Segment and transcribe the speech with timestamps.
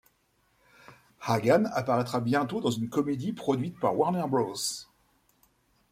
[1.21, 4.55] Hagan apparaîtra bientôt dans une comédie produite par Warner Bros.